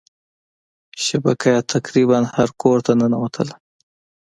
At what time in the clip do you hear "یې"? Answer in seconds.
1.55-1.61